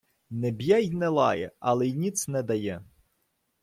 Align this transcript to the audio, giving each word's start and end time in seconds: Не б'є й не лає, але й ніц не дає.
Не 0.29 0.51
б'є 0.51 0.79
й 0.79 0.91
не 0.91 1.07
лає, 1.07 1.51
але 1.59 1.87
й 1.87 1.93
ніц 1.93 2.27
не 2.27 2.43
дає. 2.43 2.83